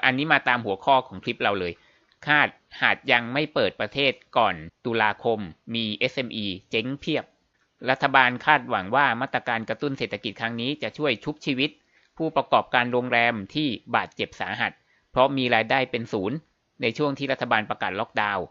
[0.05, 1.73] อันนี้มาตามหัวข้อของคลิปเราเลย
[2.27, 2.49] คาด
[2.81, 5.39] หากยังไม่เปิดประเทศก่อนตุลาคม
[5.75, 7.25] มี SME เจ๊งเพียบ
[7.89, 11.69] รัฐบาลคาดหวังว่ามาตรการกระตุ้นเศรษฐกิจครั้งนี้จะช่วยชุบชีวิต
[12.17, 14.71] ผู้ประกอบการโรงแรมที่บาดเจ็บสาหัส
[15.11, 16.37] เพราะมีรายได้เป็นศูนย์
[16.81, 18.45] ในช่วงที่รัฐบาลประกาศล็อกดาวน์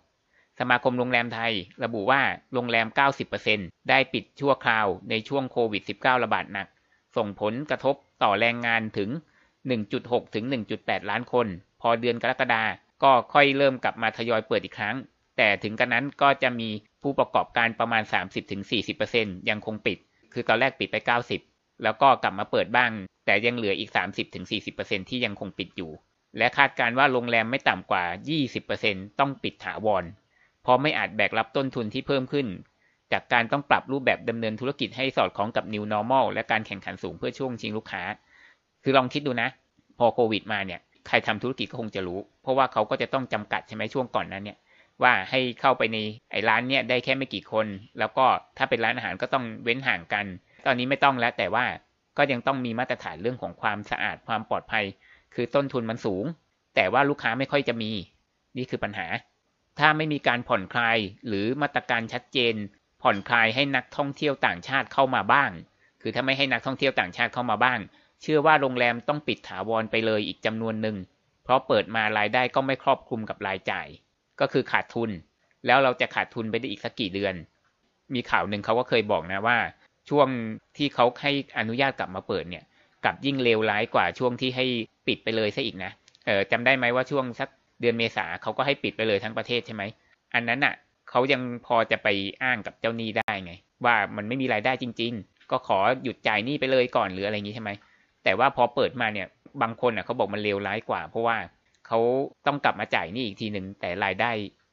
[0.58, 1.52] สมาคมโรงแรมไทย
[1.84, 2.22] ระบุว่า
[2.54, 2.86] โรงแรม
[3.38, 6.68] 90%ได้ปิดชั่วคราวในช่วงโควิด -19 ระบาดหนัก
[7.16, 9.10] ส่งผลกระทบต่อแรงงานถึง
[9.72, 10.44] 1.6 ถึง
[10.78, 11.46] 1.8 ล้านคน
[11.80, 12.62] พอเดือนกรกฎา
[13.02, 14.96] ก็ค่อยเริ่มกลับมาทยอยเปิดอีกครั้ง
[15.36, 16.68] แต่ถึงกันนั้นก็จะมี
[17.02, 18.02] ผู้ประกอบการประมาณ
[18.76, 19.98] 30-40%ยังคงปิด
[20.32, 20.96] คือตอนแรกปิดไป
[21.40, 22.90] 90 แล้วก็กลับมาเปิดบ้าง
[23.26, 23.90] แต่ยังเหลืออีก
[24.50, 25.90] 30-40%ที่ยังคงปิดอยู่
[26.38, 28.04] และคาดการว่าโรงแรมไม่ต่ำกว่า
[28.62, 30.04] 20%ต้องปิดถาวร
[30.62, 32.46] เพราะไม่อาจแบกรับต้นทุนที่เพิ่มขึ้น
[33.12, 38.02] จากการต้องปรับรูปแบบดำเนินธุรกิจให้สอดคล้องกับ New Normal และการแข่งขันสูงเพื่อช่วงชิงลูกค้า
[38.82, 39.48] คือลองคิดดูนะ
[39.98, 44.58] พอโควิดมาเนี่ย ใครทำธุรกิจก็คงจะรู้ เพราะว่าเขาก็จะต้องจำกัดใช่ไหมช่วงก่อนนั้นเนี่ย
[45.02, 45.98] ว่าให้เข้าไปใน
[46.30, 47.66] ไอ้ร้านเนี่ยได้แค่ไม่กี่คน
[47.98, 50.26] แล้วก็ถ้าเป็นร้านอาหารก็ต้องเว้นห่างกัน
[50.66, 51.64] ตอนนี้ไม่ต้องแล้วแต่ว่า
[52.18, 54.84] ก็ยังต้องมีมาตรฐานเรื่องของความสะอาดความปลอดภัย
[55.34, 56.24] คือต้นทุนมันสูง
[56.74, 57.90] แต่ว่าลูกค้าไม่ค่อยจะมี
[58.56, 59.06] นี่คือปัญหา
[59.78, 60.98] ถ้าไม่มีการผ่อนคลาย
[61.28, 62.54] หรือมาตรการชัดเจน
[63.02, 65.50] ผ่อนคลายให้นักท่องเที่ยวต่างชาติเข้ามาบ้าง
[66.02, 67.78] คือถ้าไม่ให้นักท่องเที่ยวต่างชาติเข้ามาบ้าง
[68.22, 70.96] เชื่อว่าโรงแรมต้องปิดถาวรไปเลยอีกจำนวนหนึ่ง
[71.44, 73.86] เพราะเปิดมารายได้ก็ไม่ครอบคลุมกับรายจ่าย
[74.40, 75.10] ก็คือขาดทุน
[75.66, 77.34] แล้วเราจะขาดทุนไปได้อีกสักกี่เดือน
[78.14, 79.58] มีข่าวหนึ่งเขาก็เคยบอกนะว่า
[80.08, 80.28] ช่วง
[80.76, 82.64] ที่เขาให้อนุญาตกลับมาเปิดเนี่ย
[83.04, 84.64] กลับยิ่งเลวร้ายกว่าช่วงที่ให้
[85.06, 85.90] ปิดไปเลยซะอีกนะ
[86.26, 87.48] เออจำได้ไหมว่าช่วงสัก
[87.80, 89.82] เดือนเมษาเขาก็ให้ปิดไปเลยทั้งประเทศใช่ไหม
[90.34, 90.74] อันนั้นอะ
[91.10, 92.08] เขายังพอจะไป
[92.42, 93.52] อ้างกับเจ้าหนี้ได้ไง
[93.84, 97.70] ว่ามันไม่มีรายได้จริง ๆ ก็ขอหยุดจ่ายหนี้ไปเลยก่อนหรืออะไรอย่างนี้ใช่ไหม
[98.28, 99.28] แต่ว่าพอเปิดมาเนี่ย
[99.62, 101.36] บางคนอะเขาบอกมันเลวร้ายกว่า เพราะว่า
[101.86, 101.98] เขา
[102.46, 104.30] ต้องกลับมาจ่ายนี้อีกทีหนึ่งแต่รายได้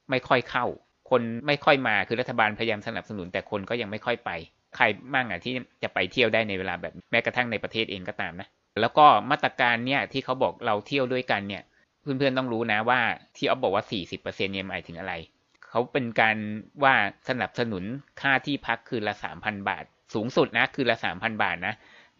[0.09, 0.65] ไม่ค่อยเข้า
[1.09, 4.31] คนไม่ค่อยมาคือรัฐบาลพยายามสนับสนุนแต่คนก็ยังไม่ค่อยไป
[4.75, 8.47] ใครมั่งอะที่จะไปเที่ยวได้ในเวลาแบบแม้กระทั่งในประเทศเองก็ตามนะ
[8.81, 11.63] แล้วก็มาตรการเนี่ยที่เขาบอกเราเที่ยวด้วยกันเนี่ย
[12.01, 12.99] เพื่อนๆต้องรู้นะว่า
[13.35, 13.83] ที่เอาบอกว่า
[14.15, 15.13] 40%เนี่ยหมายถึงอะไร
[15.69, 16.37] เขาเป็นการ
[16.83, 16.93] ว่า
[17.29, 17.83] สนับสนุน
[18.21, 21.73] ค่าที่พักคืนละ 3,000 บาท สูงสุดนะคืนละ 3,000 บาทนะ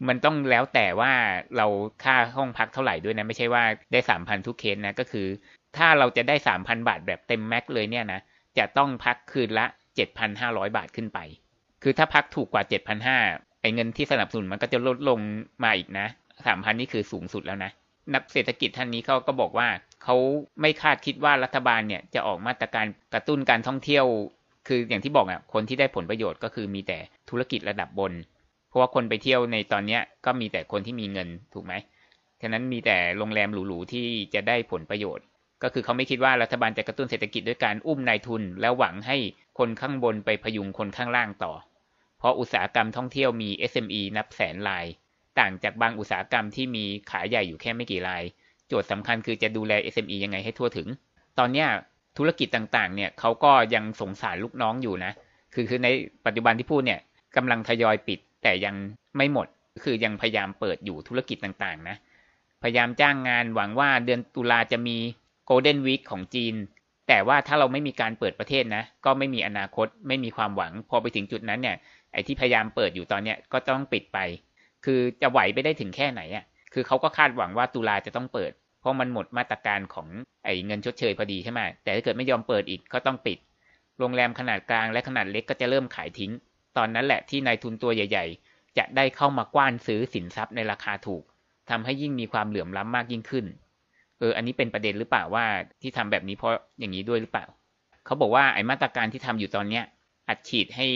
[0.08, 1.12] มันต้องแล้วแต่ว่า
[1.58, 1.68] เรา
[2.04, 5.28] ค่าห้องพักเท่าไหร่ด้วยนะ ไม่ใช่ว่าได้3,000ทุกเคสนะ ก็คือ
[5.78, 8.20] ถ้าเราจะได้3,000บาทแบบเต็มแม็กเลยเนี่ยนะ
[8.58, 9.66] จะต้องพักคืนละ
[10.22, 11.20] 7,500บาทขึ้นไป
[11.84, 12.64] คือถ้าพักถูกกว่า
[13.14, 15.20] 7,500ไอ้เงินที่สนับสนุนมันก็จะลดลง
[15.64, 16.08] มาอีกนะ
[16.44, 17.72] 3,000นี่คือสูงสุดแล้วนะ
[18.14, 19.68] นักเศรษฐกิจท่านนี้เขาก็บอกว่า
[20.04, 20.16] เขา
[20.62, 24.06] ไม่คาดคิดว่ารัฐบาลเนี่ยจะออกมาตรการกระตุ้นการท่องเที่ยว
[24.68, 26.98] คืออย่างที่บอกอะคนที่ได้ผลประโยชน์ก็คือมีแต่
[27.30, 28.14] ธุรกิจระดับบน
[28.76, 31.74] ราะว่าคนไปเที่ยวในตอนเนี้ยก็มีแต่คนที่มีเงินถูกไหม
[32.42, 35.26] ฉะนั้นมีแต่โรงแรมหรูๆที่จะได้ผลประโยชน์
[35.64, 39.18] ก็คือเขาไม่คิดว่ารัฐบาลจะกระตุ้นเศรษฐกิจด้วยการอุ้มนายทุน แล้วหวังให้
[39.60, 41.54] คนข้างบนไปพยุงคนข้างล่างต่อ
[42.20, 44.86] เพราะอุตสาหกรรมท่องเที่ยวมี SME นับแสนราย
[45.40, 48.24] ต่างจากบางอุตสาหกรรมที่มีขายใหญ่อยู่แค่ไม่กี่ราย
[48.68, 50.88] โจทย์สำคัญคือจะดูแล SME ยังไงให้ทั่วถึง
[51.40, 51.68] ตอนเนี้ย
[52.18, 55.12] ธุรกิจต่างๆ เนี่ยเขาก็ยังสงสารลูกน้องอยู่นะ
[55.54, 55.90] คือคือใน
[56.26, 57.00] ปัจจุบันที่พูดเนี่ย
[57.36, 58.76] กำลังทยอยปิด แต่ยัง
[59.18, 59.48] ไม่หมด
[59.84, 61.96] คือยังพยายามเปิดอยู่ธุรกิจต่างๆ นะ
[62.64, 64.98] พยายามจ้างงานหวังว่าเดือนตุลาจะมี
[65.50, 66.56] Golden Week ของจีน
[67.08, 71.78] แต่ว่าถ้าเราไม่มีการเปิดประเทศนะ ก็ไม่มีอนาคตไม่มีความหวัง พอไปถึงจุดนั้นเนี่ย
[72.14, 74.20] ไอ้ที่พยายามเปิดอยู่ตอนเนี้ยก็ต้องปิดไป
[74.86, 80.08] คือจะไหวไปได้ถึงแค่ไหนอะคือเขาก็คาดหวังว่าตุลาจะต้องเปิด เพราะมันหมดมาตรการของ
[80.46, 83.38] ไอ้เงินชดเชยพอดีใช่ไหมแต่ถ้าเกิดไม่ยอมเปิดอีกก็ต้องปิด
[84.00, 86.32] โรงแรมขนาดกลางและขนาดเล็กก็จะเริ่มขายทิ้ง
[86.78, 91.24] ตอนนั้นแหละที่นายทุนตัวใหญ่ ๆ จะได้เข้ามากว้านซื้อสินทรัพย์ในราคาถูก
[91.70, 93.46] ทำให้ยิ่งมีความเหลื่อมล้ำมากยิ่งขึ้น
[94.20, 95.46] เออ อันนี้เป็นประเด็นหรือเปล่าว่า
[95.82, 97.46] ที่ทำแบบนี้เพราะอย่างนี้ด้วยหรือเปล่า
[98.06, 99.84] เขาบอกว่าไอ้มาตรการที่ทำอยู่ตอนเนี้ย
[100.30, 100.88] อัดฉีดให้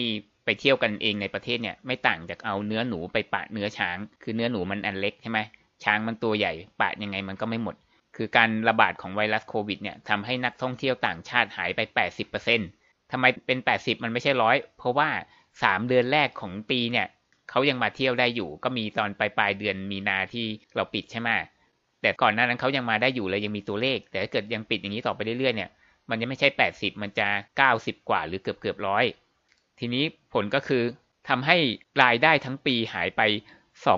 [0.45, 5.39] ไปเที่ยวกันเองในประเทศเนี่ยไม่ต่างจากเอาเนื้อหนูไปปะเนื้อช้าง คือเนื้อหนูมันอันเล็กใช่ไหม
[5.83, 7.75] ช้างมันตัวใหญ่ปะยังไงมันก็ไม่หมด
[8.15, 11.79] คือการระบาดของไวรัสโควิดเนี่ยทำให้นักท่องเที่ยวต่างชาติหายไป
[12.45, 15.09] 80%ทำไมเป็น 80 มันไม่ใช่ร้อยเพราะว่า
[15.61, 17.07] 3เดือนแรกของปีเนี่ย
[17.49, 20.45] เขายังมาเที่ยวได้อยู่ ก็มีตอนปลายปลายเดือนมีนาที่
[20.75, 21.29] เราปิดใช่ไหม
[22.01, 25.69] แต่ก่อนหน้านั้นเขายังมาได้อยู่เลยยังมีตัวเลข แต่ถ้าเกิดยังปิดอย่างนี้ต่อไปเรื่อยๆเนี่ย
[26.09, 27.27] มันยังไม่ใช่ 80 มันจะ
[27.69, 29.05] 90 กว่าหรือเกือบเกือบร้อย
[29.79, 30.83] ทีนี้ผลก็คือ
[31.29, 31.57] ทำให้
[32.03, 33.21] รายได้ทั้งปีหายไป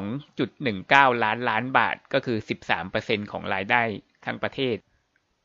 [0.04, 2.38] 2.19 ล้านล้านบาทก็คือ
[2.86, 3.82] 13%ของรายได้
[4.26, 4.76] ทั้งประเทศ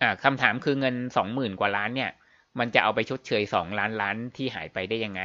[0.02, 2.10] อ่าคำถามคือเงินสองหมื่นกว่าล้านเนี่ย
[2.58, 5.22] มันจะเอาไปชดเชยสองล้านล้านที่หายไปได้ยังไง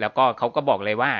[0.00, 1.12] แล้วก็เขาก็บอกเลยว่า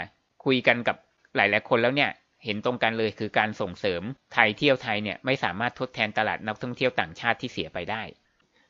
[0.45, 0.97] คุยกันกับ
[1.37, 2.11] หลายๆคนแล้วเนี่ย
[2.45, 8.03] เห็นตรงกันเลยคือการส่งเสริมไทยเที่ยวไทยเนี่ยไม่สามารถทดแทนตลาดนักท่องเที่ยวต่างชาติที่เสียไปได้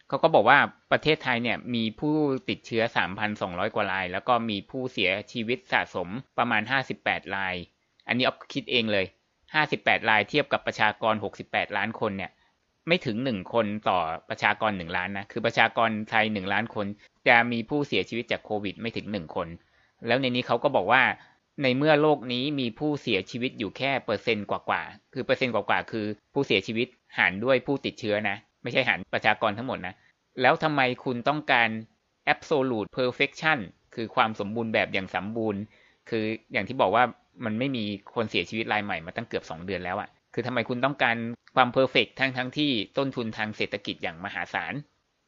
[0.08, 0.58] เขาก็บอกว่า
[0.92, 2.14] ประเทศไทยเนี่ยมีผู้
[2.48, 2.82] ติดเชื้อ
[3.28, 6.62] 3,200 กว่าราย แล้วก็มีผู้เสียชีวิตสะสมประมาณ
[6.98, 7.54] 58 ราย
[8.08, 9.06] อันนี้อ๊อฟคิดเองเลย
[9.56, 12.30] 58 รายเทียบกับประชากร 68 ล้านคนเนี่ย
[12.88, 16.86] ไม่ถึง 1 คนต่อประชากร 1 ล้านนะ คือประชากรไทย 1 ล้านคน
[17.28, 19.48] จะมีผู้เสียชีวิตจากโควิดไม่ถึง 1 คน
[20.06, 21.02] แล้วในนี้เขาก็บอกว่า
[21.62, 26.86] ในเมื่อโลกนี้มีผู้เสียชีวิตอยู่แค่เปอร์เซ็นต์กว่าๆ คือเปอร์เซ็นต์กว่าๆ คือผู้เสียชีวิต
[27.18, 29.94] หารด้วยผู้ติดเชื้อนะ ไม่ใช่หารประชากรทั้งหมดนะ
[30.42, 31.68] แล้วทำไมคุณต้องการ
[32.32, 33.58] absolute perfection
[33.94, 35.60] คือความสมบูรณ์แบบอย่างสมบูรณ์
[36.10, 37.04] คืออย่างที่บอกว่า
[37.44, 37.84] มันไม่มี
[38.14, 41.16] คนเสียชีวิตรายใหม่มาตั้งเกือบ 2 เดือนแล้วอะ่ะ คือทำไมคุณต้องการ
[41.56, 44.74] ความเพอร์เฟกทั้งทั้งที่ต้นทุนทางเศรษฐกิจอย่างมหาศาล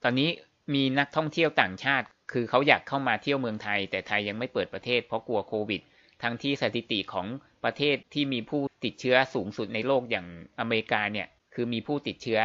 [0.05, 0.29] ตอนนี้
[0.75, 5.81] มีนักท่องเที่ยวต่างชาติ คือเขาอยากเข้ามาเที่ยวเมืองไทย แต่ไทยยังไม่เปิดประเทศเพราะกลัวโควิด
[6.23, 7.27] ทั้งที่สถิติของ
[7.65, 10.27] ประเทศที่มีผู้ติดเชื้อสูงสุดในโลกอย่าง
[10.61, 12.41] อเมริกาเนี่ย คือมีผู้ติดเชื้อ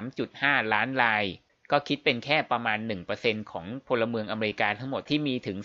[0.00, 1.24] 3.5 ล้านราย
[1.70, 2.78] ก็คิดเป็นแค่ประมาณ
[3.14, 5.58] 1%ของพลเมืองอเมริกาทั้งหมดที่มีถึง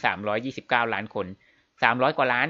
[0.43, 1.27] 329 ล้านคน
[1.71, 2.47] 300 กว่าล้าน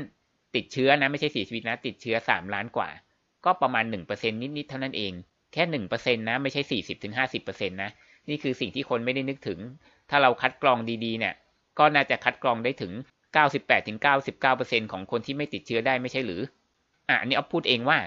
[0.56, 2.90] ติดเชื้อนะไม่ใช่เสียชีวิตนะ ติดเชื้อ 3 ล้านกว่า
[3.46, 5.14] ก็ประมาณ 1%นิดๆเท่านั้นเอง
[5.54, 6.62] แค่ 1%นะ ไม่ใช่
[7.22, 7.92] 40-50%นะ
[8.30, 9.60] นี่คือสิ่งที่คนไม่ได้นึกถึง
[10.10, 11.34] ถ้าเราคัดกรองดีๆ เนี่ย
[11.80, 12.92] ก็น่าจะคัดกรองได้ถึง
[13.72, 16.42] 98-99%ของคนที่ไม่ติดเชื้อได้ไม่ใช่หรือ
[17.10, 17.98] อะอันนี้เอาพูดเองว่า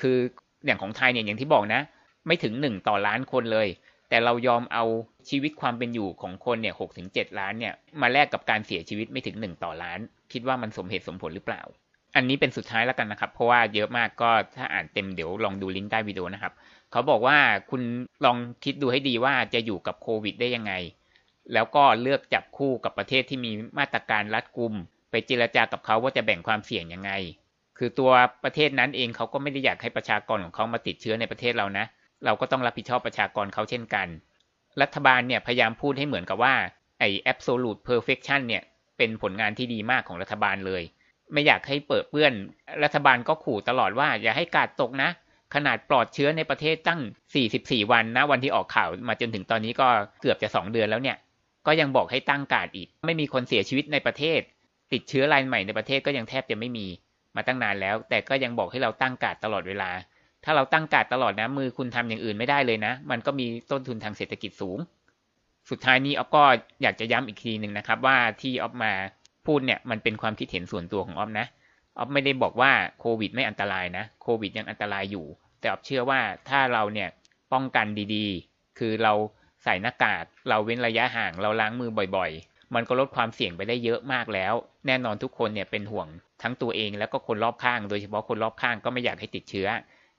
[0.00, 0.16] คือ
[0.66, 1.80] อย่างของไทยเนี่ยอย่างที่บอกนะ
[2.26, 3.68] ไม่ถึง 1 ต่อล้านคนเลย
[4.08, 4.84] แต่เรายอมเอา
[5.28, 9.98] ชีวิตความเป็นอยู่ของคนเนี่ย6ถึง7ล้านเนี่ยมาแลกกับการเสียชีวิตไม่ถึง 1 ต่อล้าน
[10.32, 11.62] คิดว่ามันสมเหตุสมผลหรือเปล่า
[12.16, 16.52] อันนี้เป็นสุดท้ายแล้วกันนะครับ เพราะว่าเยอะมากก็ถ้าอ่านเต็มเดี๋ยวลองดูลิงก์ใต้วิดีโอนะครับ
[16.94, 17.38] เขาบอกว่า
[17.70, 17.82] คุณ
[18.24, 20.72] ลองคิดดูให้ดีว่าจะอยู่กับโควิดได้ยังไง
[21.52, 24.74] แล้วก็เลือกจับคู่กับประเทศที่มีมาตรการรัดกุม
[25.10, 27.10] ไปเจรจากับเขาว่าจะแบ่งความเสี่ยงยังไง
[27.78, 28.10] คือตัว
[28.44, 31.84] ประเทศนั้นเองเขาก็ไม่ได้อยากให้ประชากรของเขามาติดเชื้อในประเทศเรานะ
[32.24, 34.08] เราก็ต้องรับผิดชอบประชากรเขาเช่นกัน
[34.82, 36.54] รัฐบาลเนี่ยพยายามพูดให้เหมือนกับว่า
[36.98, 38.62] ไอ้ absolute perfection เนี่ย
[38.98, 40.82] เป็นผลงานที่ดีมากของรัฐบาลเลย
[41.32, 42.32] ไม่อยากให้เปิดเปื้อน
[42.84, 45.10] รัฐบาลก็ขู่ตลอดว่าอย่าให้กาดตกนะ
[45.54, 47.00] ขนาดปลอดเชื้อในประเทศตั้ง
[47.44, 49.88] 44 วันนะวันที่ออกข่าวมาจนถึงตอนนี้ก็
[50.20, 51.16] เกือบจะ 2 เดือนแล้วเนี่ย
[51.66, 54.40] ก็ยังบอกให้ตั้งกาดอีก ไม่มีคนเสียชีวิตในประเทศ
[54.92, 56.86] ติดเชื้อรายใหม่ในประเทศก็ยังแทบจะไม่มี
[57.36, 59.90] มาตั้งนานแล้ว แต่ก็ยังบอกให้เราตั้งกาดตลอดเวลา
[60.44, 64.78] ถ้าเราตั้งกาดตลอดนะมือคุณทำอย่างอื่นไม่ได้เลยนะ มันก็มีต้นทุนทางเศรษฐกิจสูง
[65.70, 66.44] สุดท้ายนี้ออฟก็
[66.82, 68.92] อยากจะย้ำอีกทีหนึ่งนะครับว่าที่ออฟมา
[69.46, 71.46] พูดเนี่ยมันเป็นความคิดเห็นส่วนตัวของออฟนะ
[71.98, 75.26] ออฟไม่ได้บอกว่าโควิดไม่อันตรายนะโควิดยังอันตรายอยู่
[75.60, 77.08] แต่ออฟเชื่อว่าถ้าเราเนี่ย
[77.52, 79.12] ป้องกันดีๆ คือเรา
[79.64, 84.54] ใส่หน้ากากเราเว้นระยะห่างเราล้างมือบ่อยๆ มันก็ลดความเสี่ยงไปได้เยอะมากแล้ว
[84.86, 86.08] แน่นอนทุกคนเนี่ยเป็นห่วง
[86.42, 89.68] ทั้งตัวเองแล้วก็คนรอบข้าง โดยเฉพาะคนรอบข้างก็ไม่อยากให้ติดเชื้อ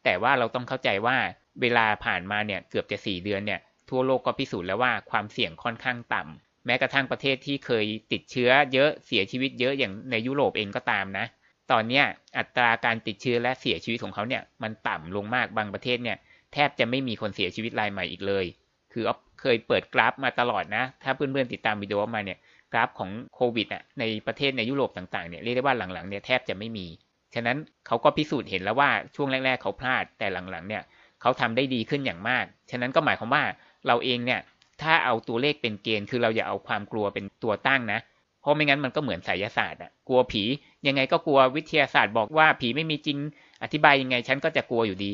[0.03, 1.17] แต่ว่าเราต้องเข้าใจว่า
[1.61, 3.59] เวลาผ่านมาเนี่ยเกือบจะ 4 เดือนเนี่ย
[3.89, 11.25] ทั่วโลกก็พิสูจน์แล้วว่าความเสี่ยงค่อนข้างต่ำแม้กระทั่งประเทศที่เคยติดเชื้อเยอะเสียชีวิตเยอะอย่างในยุโรปเองก็ตามนะ
[11.71, 12.05] ตอนเนี้ย
[12.37, 16.17] อัตราการติดเชื้อและเสียชีวิตของเขาเนี่ยมันต่ำลงมากบางประเทศเนี่ย
[16.53, 18.45] แทบจะไม่มีคนเสียชีวิตรายใหม่อีกเลย
[18.93, 22.37] คือออฟเคยเปิดกราฟมาตลอดนะ ถ้าเพื่อนๆติดตามวิดีโอมาเนี่ย
[22.73, 26.87] กราฟของโควิดอะในประเทศในยุโรปต่างๆเนี่ยเรียกได้ว่าหลังๆเนี่ยแทบจะไม่มี
[27.35, 30.83] ฉะนั้นเขาก็พิสูจน์เห็นแล้วว่าช่วงแรก ๆ เขาพลาดแต่หลังๆเนี่ย
[31.21, 33.43] เขาทำได้ดีขึ้นอย่างมาก ฉะนั้นก็หมายความว่า
[33.87, 34.39] เราเองเนี่ย
[34.81, 37.99] ถ้าเอาตัวเลขเป็นเกณฑ์คือเราอย่าเอาความกลัวเป็นตัวตั้งนะ
[38.45, 40.43] เพราะไม่งั้นมันก็เหมือนไสยศาสตร์อะกลัวผี
[40.87, 43.17] ยังไงก็กลัววิทยาศาสตร์บอกว่าผีไม่มีจริง
[43.63, 45.11] อธิบายยังไงฉันก็จะกลัวอยู่ดี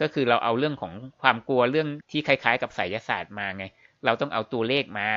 [0.00, 3.64] ก็คือเราเอาเรื่องของความกลัวเรื่องที่คล้ายๆ กับไสยศาสตร์มาไง
[4.04, 5.08] เราต้องเอาตัวเลขมา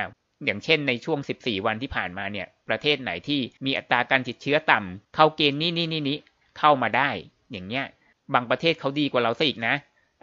[0.44, 6.18] อย่างเช่นในช่วง 14 วันที่ผ่านมาเนี่ย ประเทศไหนที่มีอัตราการติดเชื้อต่ำเข้าเกณฑ์นี้นี่นี่นี้
[6.58, 7.10] เข้ามาได้
[7.52, 7.86] อย่างเงี้ย
[8.34, 9.74] บางประเทศเขาดีกว่าเราซะอีกนะ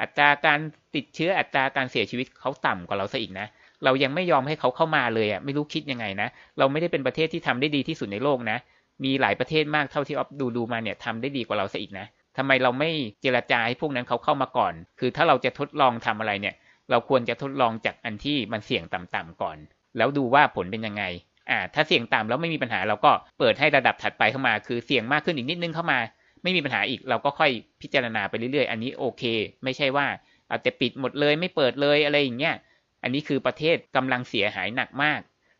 [0.01, 0.59] อัตราการ
[0.95, 3.47] ติดเชื้ออัตราการเสียชีวิตเขาต่ำกว่าเราซะอีกนะ
[3.83, 8.57] เรายังไม่ยอมให้เขาเข้ามาเลยอะไม่รู้คิดยังไงนะ เราไม่ได้เป็นประเทศที่ทำได้ดีที่สุดในโลกนะ
[9.03, 12.05] มีหลายประเทศมากเท่าที่ออฟดูดูมาเนี่ยทำได้ดีกว่าเราซะอีกนะ
[12.37, 12.89] ทำไมเราไม่
[13.21, 16.55] เจรจาให้พวกนั้นเขาเข้ามาก่อน คือถ้าเราจะทดลองทำอะไรเนี่ย
[16.89, 19.57] เราควรจะทดลองจากอันที่มันเสี่ยงต่ำๆก่อน
[19.97, 21.03] แล้วดูว่าผลเป็นยังไง
[21.49, 25.99] อ่าถ้าเสี่ยงต่ำแล้วไม่มีปัญหาเราก็เปิดให้ระดับถัดไปเข้ามา คือเสี่ยงมากขึ้นอีกนิดนึงเข้ามา
[26.43, 29.23] ไม่มีปัญหาอีกเราก็ค่อยพิจารณาไปเรื่อยๆ อันนี้โอเค
[29.63, 30.05] ไม่ใช่ว่า
[30.47, 32.55] เอาแต่ปิดหมดเลยไม่เปิดเลยอะไรอย่างเงี้ย
[33.03, 35.19] อันนี้คือประเทศกำลังเสียหายหนักมาก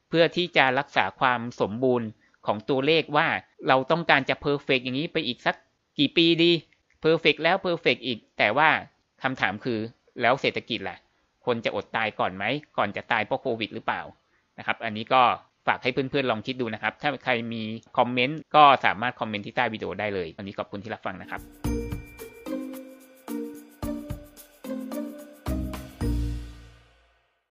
[0.09, 2.07] เพื่อที่จะรักษาความสมบูรณ์
[2.45, 3.27] ของตัวเลขว่า
[3.67, 5.55] เราต้องการจะ perfect อย่างนี้ไปอีกสัก
[5.99, 6.51] กี่ปีดี
[7.01, 8.69] perfect แล้ว perfect อีก แต่ว่า
[9.23, 9.79] คำถามคือ
[10.21, 10.97] แล้วเศรษฐกิจล่ะ
[11.45, 12.43] คนจะอดตายก่อนไหม
[12.77, 14.01] ก่อนจะตายเพราะโควิดหรือเปล่า
[14.57, 15.21] นะครับ อันนี้ก็
[15.67, 17.63] ฝากให้เพื่อนๆลองคิดดูนะครับ ถ้าใครมี
[17.97, 21.68] คอมเมนต์ก็สามารถคอมเมนต์ที่ใต้วิดีโอได้เลย วันนี้ขอบคุณที่รับฟังนะครับ